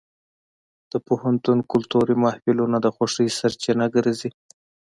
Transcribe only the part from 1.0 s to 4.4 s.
پوهنتون کلتوري محفلونه د خوښۍ سرچینه ګرځي.